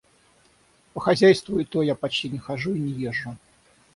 По 0.93 0.99
хозяйству— 0.99 1.59
и 1.59 1.63
то 1.63 1.83
я 1.83 1.93
почти 1.93 2.27
не 2.27 2.39
хожу 2.39 2.73
и 2.73 2.79
не 2.79 2.89
езжу. 2.89 3.37